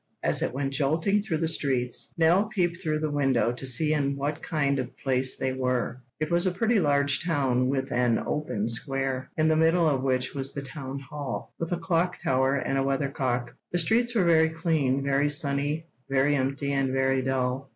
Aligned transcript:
As 0.23 0.41
it 0.41 0.51
went 0.51 0.73
jolting 0.73 1.21
through 1.21 1.37
the 1.37 1.47
streets, 1.47 2.11
Nell 2.17 2.45
peeped 2.45 2.81
through 2.81 3.01
the 3.01 3.11
window 3.11 3.51
to 3.51 3.67
see 3.67 3.93
in 3.93 4.15
what 4.15 4.41
kind 4.41 4.79
of 4.79 4.97
place 4.97 5.37
they 5.37 5.53
were. 5.53 6.01
It 6.19 6.31
was 6.31 6.47
a 6.47 6.51
pretty 6.51 6.79
large 6.79 7.23
town 7.23 7.67
with 7.69 7.91
an 7.91 8.17
open 8.17 8.67
square, 8.67 9.29
in 9.37 9.47
the 9.47 9.55
middle 9.55 9.87
of 9.87 10.01
which 10.01 10.33
was 10.33 10.53
the 10.53 10.63
town 10.63 10.97
hall, 11.01 11.53
with 11.59 11.71
a 11.71 11.77
clock 11.77 12.17
tower 12.19 12.55
and 12.55 12.79
a 12.79 12.83
weather 12.83 13.09
cock. 13.09 13.53
The 13.71 13.77
streets 13.77 14.15
were 14.15 14.25
very 14.25 14.49
clean, 14.49 15.03
very 15.03 15.29
sunny, 15.29 15.85
very 16.09 16.35
empty, 16.35 16.71
and 16.71 16.89
very 16.91 17.21
dull. 17.21 17.69